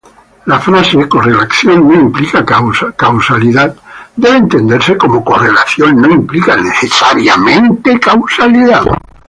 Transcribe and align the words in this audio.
La 0.47 0.57
frase 0.59 1.07
"correlación 1.07 1.87
no 1.87 1.93
implica 1.93 2.43
causalidad" 2.43 3.75
debe 4.15 4.37
entenderse 4.37 4.97
como 4.97 5.23
"correlación 5.23 5.97
no 6.01 6.09
implica 6.09 6.57
"necesariamente" 6.57 7.99
causalidad". 7.99 8.81